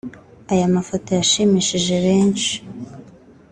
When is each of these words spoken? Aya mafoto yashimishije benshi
Aya 0.51 0.67
mafoto 0.75 1.09
yashimishije 1.19 1.93
benshi 2.05 2.53